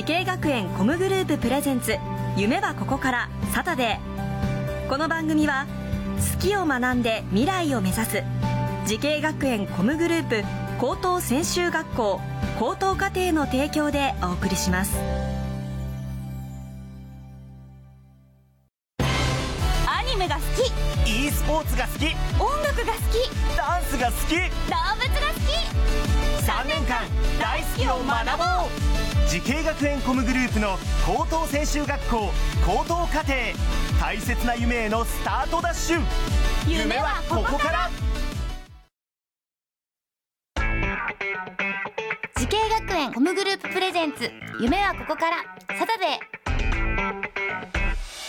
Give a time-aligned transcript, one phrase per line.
[0.00, 1.98] 滋慶学園 COMグループプレゼンツ
[2.34, 4.88] 夢はここからサタデー。
[4.88, 5.66] この番組は
[6.38, 8.22] 好きを学んで未来を目指す
[8.86, 10.42] 滋慶学園 COMグループ
[10.80, 12.18] 高等専修学校
[12.58, 14.98] 高等課程の提供でお送りします。
[19.86, 20.40] アニメが好
[21.04, 21.26] き。
[21.26, 22.06] e スポーツが好き。
[22.42, 23.28] 音楽が好き。
[23.54, 24.34] ダンスが好き。
[24.34, 25.50] 動物が好き。
[26.46, 27.02] 3年間
[27.38, 28.44] 大好きを学ぼ
[28.86, 28.89] う
[29.30, 30.76] 滋慶学園 COMグループの
[31.06, 32.32] 高等専修学校
[32.66, 33.32] 高等課程
[34.00, 36.00] 大切な夢へのスタートダッシュ。
[36.66, 37.90] 夢はここから。
[42.34, 44.28] 滋慶学園 COMグループプレゼンツ。
[44.60, 45.36] 夢はここから。
[45.78, 46.29] サタデー。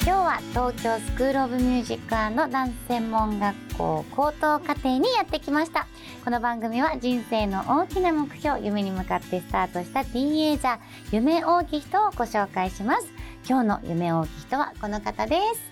[0.04, 5.88] 今日は東京スクールオブミュージックダンス専門学校高等課程にやってきました
[6.26, 10.80] この番組は人生の大きな目標夢に向かってスタートしたティーンエイジャー
[11.12, 13.08] 夢大きい人をご紹介します
[13.48, 15.72] 今日の夢大きい人はこの方です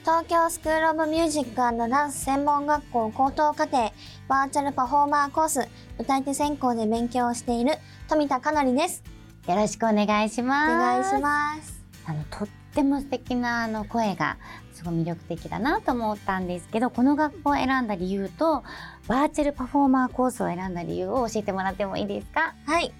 [0.00, 3.92] 東京スクールオブミュージックダンス専門学校高等課程
[4.26, 5.68] バーチャルパフォーマーコース
[6.00, 7.74] 歌い手専攻で勉強をしている
[8.08, 9.04] 富田かなりです。
[9.46, 11.87] よろしくお願いしおます願いします。
[12.08, 14.38] あのとっても素敵なあの声が
[14.72, 18.64] すごい魅力的だなと思ったんですけどこの学校を選んだ理由と
[19.08, 22.54] バーチャルパフォーマーコースを選んだ理由を教えてもらってもいいですか？
[22.64, 22.92] はい。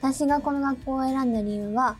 [0.00, 1.96] 私がこの学校を選んだ理由は、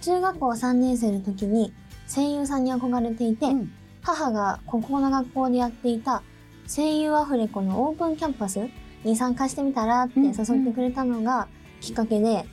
[0.00, 1.72] 中学校3年生の時に
[2.06, 3.72] 声優さんに憧れていて、うん。
[4.02, 6.22] 母がここの学校でやっていた
[6.66, 8.60] 声優アフレコのオープンキャンパス
[9.04, 10.34] に参加してみたらって誘っ
[10.64, 11.48] てくれたのが
[11.80, 12.44] きっかけで、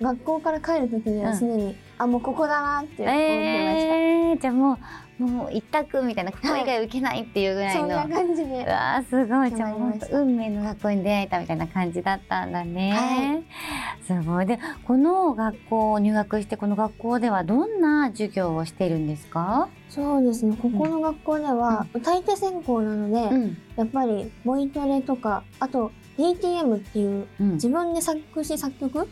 [0.00, 3.96] 学校から帰る時にはすでに、あ、もうここだなって思ってました。
[3.96, 4.78] えー、じゃあもう
[5.18, 8.64] もう一択みたいなここ以外受けないっていうぐらいの、そんな感じで。
[8.64, 8.68] う。
[8.68, 9.54] わーすごい。
[9.54, 9.74] じゃあ
[10.10, 14.04] 運命の学校に出会えたみたいな感じだったんだね、はい。
[14.04, 14.46] すごい。
[14.46, 20.56] でこの学校入学してこの学校ではどんな授業をしているんですか、そうですね。
[20.60, 23.56] ここの学校では歌い手専攻なので、うん。
[23.76, 29.08] やっぱりボイトレとか、あと DTM っていううん、自分で作詞作曲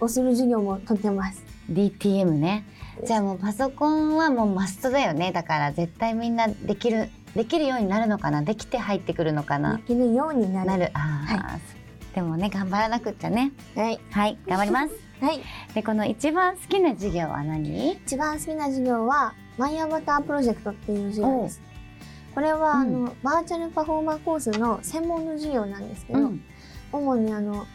[0.00, 1.45] をする授業もとってます。
[1.70, 2.64] DTM ね。
[3.04, 5.32] じゃあもうパソコンはもうマストだよね。
[5.32, 8.42] だから絶対みんなできるできるようになるのかな。
[8.42, 9.76] できて入ってくるのかな。
[9.76, 10.66] できるようになる。
[10.66, 10.90] なる。
[10.94, 13.52] あー、でもね頑張らなくっちゃね。
[13.74, 14.00] はい。
[14.10, 14.94] はい頑張ります。
[15.20, 15.40] はい。
[15.74, 17.92] でこの一番好きな授業は何？
[17.92, 21.60] 一番好きな授業は、マイアバタープロジェクトっていう授業です。
[22.34, 26.42] これは、あの、バーチャルパフォーマーコースの専門の授業なんですけど、うん。
[26.92, 27.66] 主にあの、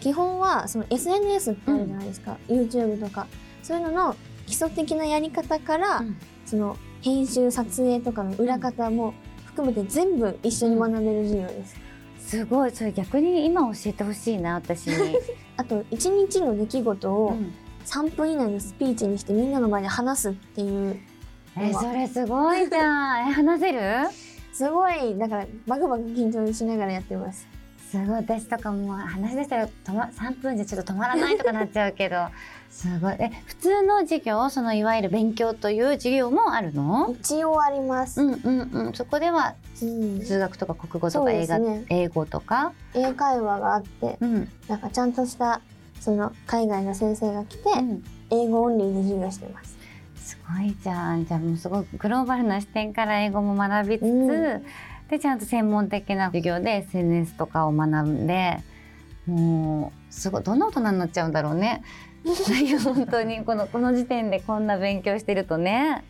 [0.00, 2.38] 基本はその SNS ってあるじゃないですか。
[2.48, 3.26] YouTube とか。
[3.62, 4.16] そういうのの
[4.46, 6.16] 基礎的なやり方から、うん。
[6.44, 9.14] その編集、撮影とかの裏方も
[9.46, 11.76] 含めて全部一緒に学べる授業です。
[12.18, 12.70] すごい。
[12.70, 15.16] それ逆に今教えてほしいな私に、
[15.56, 17.52] あと、一日の出来事をうん。
[17.84, 20.96] 3分以内のスピーチにしてみんなの前で話すっていう、
[21.56, 23.28] えそれすごいじゃん。
[23.28, 23.80] え話せる？
[24.52, 27.46] すごい、だからバクバク緊張しながらやってます。
[27.94, 32.16] すごい私とかもう話し出したら止、ま、3分じゃちょっと止まらないとかなっちゃうけど。
[32.68, 33.14] すごい。
[33.20, 37.14] え普通の授業そのいわゆる勉強という授業もあるの？
[37.20, 38.20] 一応あります。
[38.20, 38.92] うんうんうん。
[38.94, 40.20] そこではうん。
[40.22, 44.48] 数学とか国語とか映画、ね英語とか、英会話があって、うん。
[44.68, 45.60] なんかちゃんとした、
[46.00, 49.76] その海外の先生が来て、うん、英語オンリーで授業してます。
[50.16, 51.24] すごいじゃん。
[51.24, 54.66] じゃあもうすごいグローバルな視点から英語も学びつつ、うん
[55.10, 58.58] でちゃんと専門的な授業で SNS とかを学んで
[59.26, 61.82] もうすごいどんな大人になっちゃうんだろうね。
[62.84, 66.04] 本当にこのこの時点でこんな勉強してるとね。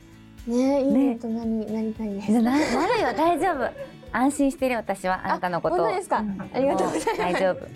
[0.47, 2.31] ねいいね大人になりたいです。
[2.33, 2.63] ななる
[3.03, 3.71] よ大丈夫
[4.13, 6.23] 安心してる私はあなたのことを本当ですか？
[6.23, 7.67] んありがとうございますも大丈夫。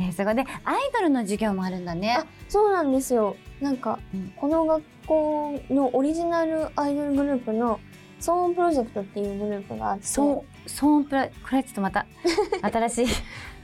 [0.00, 2.26] えすごいでアイドルの授業もあるんだねあ。
[2.48, 3.36] そうなんですよ。
[3.60, 7.78] なんか、うんこの学校のオリジナルアイドルグループの
[8.24, 12.06] SO.ON project っていうグループがあって、 SO.ON プロこれちょっとまた
[12.62, 13.06] 新しい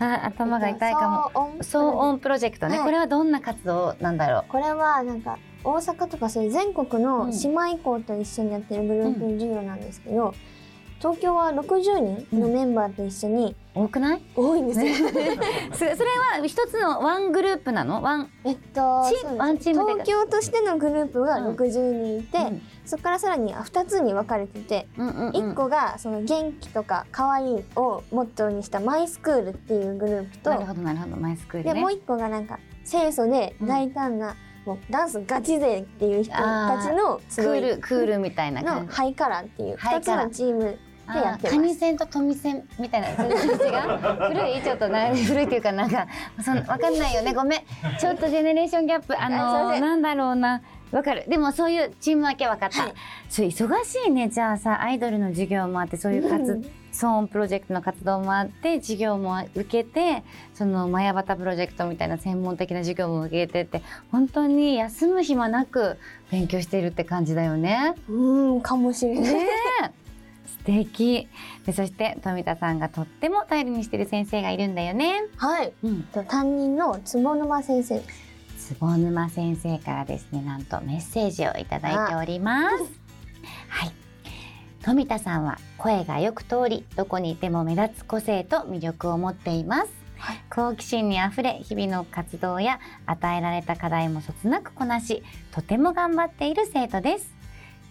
[0.00, 1.46] あ頭が痛いかも。
[1.46, 1.56] も。
[1.60, 2.68] SO.ON project。
[2.68, 2.84] ね、はい。
[2.84, 7.30] これはどんな活動なんだろこれはなんか大阪とかそういう全国のうん。
[7.30, 10.34] 姉妹校と一緒にやってるグループ授業なんですけど、
[10.98, 14.22] 東京は60人のメンバーと一緒に、う多くない？
[14.36, 15.08] 多いんですよ。
[15.72, 15.94] そそれ
[16.38, 18.02] は一つの one グループなの？
[18.02, 19.08] one、えっとワ
[19.50, 21.68] ンチームで東京としてのグループがうん60
[22.02, 31.74] 人いて、うんそこからさらに2つに分かれてて、うんうんうん、1個がその元気とか可愛いをモットーにしたマイスクールっていうグループと、なるほどなるほどマイスクールね。
[31.74, 34.36] でもう1個がなんか清楚で大胆な、
[34.66, 40.78] もうダンスガチ勢っていう人たちのクールクールみたいなのハイカラーっていう2つのチーム
[41.18, 41.56] やってます。
[41.56, 46.06] カニ線とトミ線みたいなそういう感じが古いちょっとな古いっていうかなんか
[46.42, 47.34] そんわかんないよね。
[47.34, 47.60] ごめん。
[47.98, 50.62] ちょっとジェネレーションギャップあのなんだろうな。
[50.92, 51.24] わかる。
[51.28, 52.94] でもそういうチーム分けわかった、はい。
[53.28, 54.28] そう忙しいね。
[54.28, 56.60] じゃあさアイドルの授業もあってそういう活
[56.92, 60.24] 騒音プロジェクトの活動もあって授業も受けて
[60.54, 65.98] そのマヤバタプロジェクトみたいな専門的な授業も受けてって本当に休む暇なく
[66.32, 67.94] 勉強してるって感じだよね。
[68.08, 69.46] うんかもしれない、ね
[69.84, 69.99] え
[70.58, 71.28] 素敵。
[71.64, 75.22] でそして富田さんがとっても頼りにしてる先生がいるんだよね。
[75.36, 75.72] はい。
[75.82, 78.02] うん、と担任の坪沼先生。
[78.58, 82.76] 坪沼先生からですねなんとメッセージをいただいております。
[83.68, 83.92] はい。
[84.82, 90.00] 富田さんは声がよく通りどこにいても目立つ個性と魅力を持っています。
[90.50, 97.39] 好奇心にあふれ日々の活動や与えられた課題もそつなくこなしとても頑張っている生徒です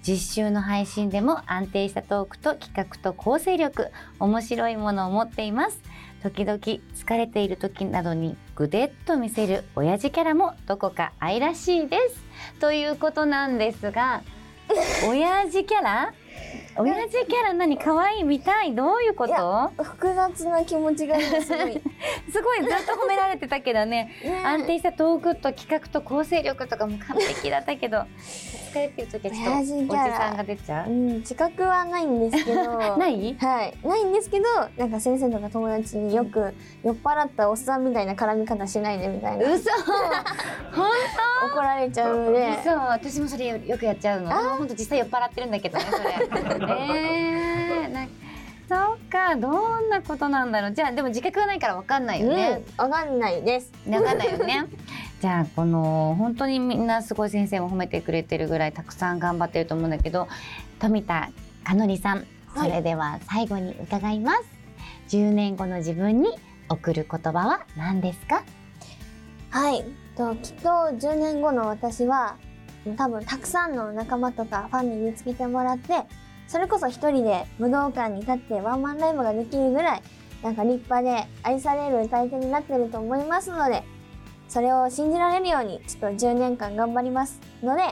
[0.07, 5.79] 実習の配信でも安定したトークと企画と構成力面白いものを持っています。
[6.23, 6.81] 時々疲
[7.17, 12.23] れている時などにぐでっと見せる親父キャラもどこか愛らしいです。
[12.59, 14.21] ということなんですが
[15.09, 16.13] 親父キャラ？
[16.77, 18.75] 親父キャラ何可愛い見たい？
[18.75, 19.83] どういうこと？
[19.83, 21.81] 複雑な気持ちが今すごい。
[22.31, 24.11] すごいずっと褒められてたけどね。
[24.23, 28.03] ね安定したトークと企画と構成力とかも完璧だったけど
[28.69, 30.89] 疲れてる時はちょっとおじさんが出ちゃう？
[30.89, 33.35] うん自覚はないんですけど ない？
[33.39, 33.77] はい。
[33.87, 34.45] ないんですけど
[34.77, 39.51] なんか先生とか友達によく酔っ払ったおっさんみたいな絡み方しないでみたいな。
[39.51, 39.69] 嘘！
[40.73, 40.87] 本
[41.51, 42.49] 怒られちゃうの当で。
[42.61, 42.69] 嘘！
[42.87, 44.31] 私もそれよくやっちゃうの。
[44.31, 46.09] 本当実際酔っ払ってるんだけどねそれ。
[46.79, 48.07] えー、な
[48.67, 49.35] そっか。
[49.35, 50.73] どんなことなんだろう。
[50.73, 53.71] じゃあでも自覚がないからわかんないよね、うん、わかんないです。
[53.89, 54.65] わかんないよね。
[55.21, 60.27] じゃあこの本当にみんなすごい先生も褒めてくれてるぐらいたくさん頑張ってると思うんだけど
[60.79, 61.31] 富田
[61.65, 62.25] かのりさん
[62.55, 64.43] それでは最後に伺います、
[65.09, 66.29] 10年後の自分に
[66.69, 68.43] 送る言葉は何ですか？
[69.51, 69.85] はい。
[70.15, 72.37] ときっと10年後の私は
[72.97, 75.93] 多分たくさんの仲間とかファンに見つけてもらって
[76.47, 80.01] それこそ一人で武道館に立ってワンマンライブができるぐらい
[80.43, 83.83] なんか立派で愛される歌い手になってると思いますので
[84.49, 87.83] それを信じられるようにちょっと10年間頑張りますので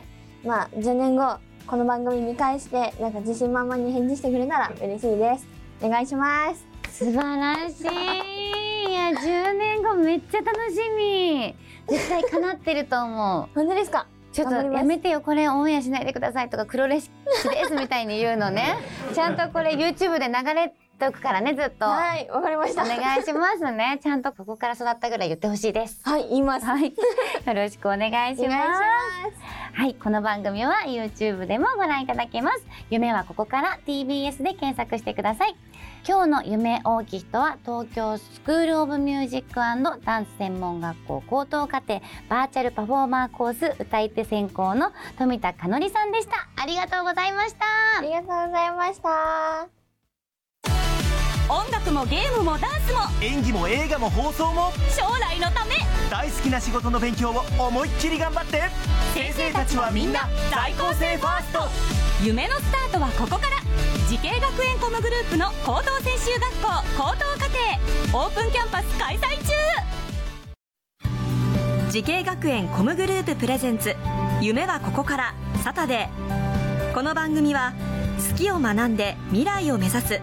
[0.43, 1.37] まあ10年後
[1.67, 5.45] この番組見返してなんか自信満々に返事してくれたら嬉しいです。
[5.81, 6.65] お願いします。
[6.89, 8.89] 素晴らしい。
[8.89, 11.53] いや10年後めっちゃ楽しみ。
[11.89, 13.49] 絶対叶ってると思う。
[13.53, 14.07] 本当ですか？
[14.31, 15.21] ちょっとやめてよ。
[15.21, 17.09] これオンエアしないでくださいとか黒歴史
[17.49, 18.77] ですみたいに言うのね。
[19.13, 21.85] ちゃんとこれ YouTube で流れておくからねずっと。
[21.85, 22.83] はいわかりました。
[22.83, 23.99] お願いしますね。
[24.03, 26.01] ちゃんとここから育ったぐらい言ってほしいです。
[26.03, 26.65] はい言います。
[26.65, 26.85] はい。
[27.45, 28.57] よろしくお願いします。
[28.57, 29.57] ます。
[29.73, 32.65] はいこの番組は YouTube でもご覧いただけます。
[32.89, 35.55] 夢はここから TBS で検索してください。
[36.07, 39.55] 今日の夢大きい人は東京スクールオブミュージック
[40.05, 46.47] ダンス専門学校高等課程バーチャルパフォーマーコース歌い手専攻の富田かのりさんでした。
[46.55, 47.65] ありがとうございました。
[47.99, 49.76] ありがとうございました
[51.49, 52.99] 音楽もゲームもダンスも。
[53.21, 54.73] 演技も映画も放送も。
[54.89, 55.75] 将来のため。
[56.09, 58.63] 大好きな仕事の勉強を思いっきり頑張って。
[59.13, 61.59] 先生たちはみんな在校生ファースト。
[62.21, 63.55] 夢のスタートはここから。
[64.09, 66.67] 滋慶学園 COMグループの高等専修学校
[66.97, 69.53] 高等課程オープンキャンパス開催中。
[71.91, 73.95] 滋慶学園 COMグループプレゼンツ。
[74.41, 75.33] 夢はここから。
[75.63, 76.93] サタデー。
[76.93, 77.73] この番組は
[78.31, 80.21] 好きを学んで未来を目指す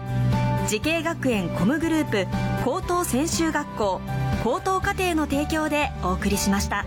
[0.67, 2.25] 滋慶学園 COMグループ
[2.63, 4.01] 高等専修学校
[4.43, 6.85] 高等課程の提供でお送りしました。